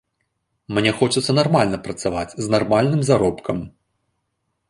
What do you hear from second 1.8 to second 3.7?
працаваць з нармальны заробкам.